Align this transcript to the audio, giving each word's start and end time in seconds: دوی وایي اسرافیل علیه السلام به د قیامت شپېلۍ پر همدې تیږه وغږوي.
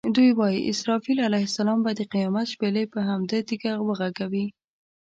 دوی 0.15 0.29
وایي 0.39 0.59
اسرافیل 0.71 1.17
علیه 1.27 1.45
السلام 1.49 1.79
به 1.85 1.91
د 1.95 2.01
قیامت 2.13 2.45
شپېلۍ 2.53 2.85
پر 2.91 3.01
همدې 3.11 3.39
تیږه 3.47 3.73
وغږوي. 3.87 4.45